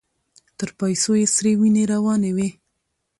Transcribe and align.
تر 0.57 0.69
پايڅو 0.77 1.13
يې 1.19 1.25
سرې 1.35 1.51
وينې 1.59 1.83
روانې 1.93 2.31
وې. 2.35 2.49